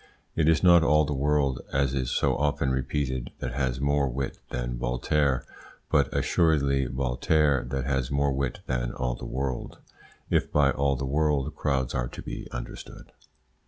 [0.35, 4.39] It is not all the world, as is so often repeated, that has more wit
[4.49, 5.45] than Voltaire,
[5.91, 9.77] but assuredly Voltaire that has more wit than all the world,
[10.27, 13.11] if by "all the world" crowds are to be understood.